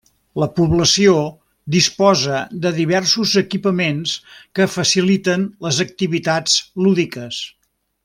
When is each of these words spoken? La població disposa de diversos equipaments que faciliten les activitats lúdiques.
La 0.43 0.45
població 0.59 1.11
disposa 1.75 2.39
de 2.65 2.71
diversos 2.79 3.35
equipaments 3.43 4.17
que 4.61 4.69
faciliten 4.79 5.45
les 5.67 5.83
activitats 5.89 6.61
lúdiques. 6.87 7.43